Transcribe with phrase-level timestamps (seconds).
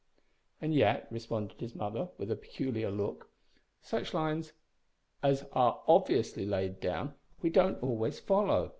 [0.59, 3.29] "And yet," responded his mother, with a peculiar look,
[3.83, 4.51] "such lines
[5.21, 8.69] as are obviously laid down we don't always follow.